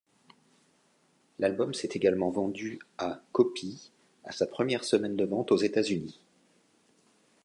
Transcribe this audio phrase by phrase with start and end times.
[1.37, 3.91] L'album s'est également vendu à copies
[4.23, 6.19] à sa première semaine de vente aux États-Unis.